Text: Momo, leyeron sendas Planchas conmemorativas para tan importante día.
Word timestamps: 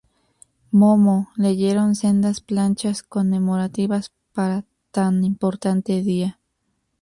Momo, 0.71 1.29
leyeron 1.35 1.93
sendas 1.93 2.41
Planchas 2.41 3.03
conmemorativas 3.03 4.11
para 4.33 4.65
tan 4.89 5.23
importante 5.23 6.01
día. 6.01 6.39